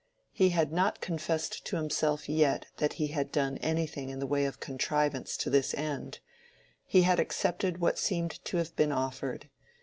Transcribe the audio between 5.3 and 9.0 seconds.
to this end; he had accepted what seemed to have been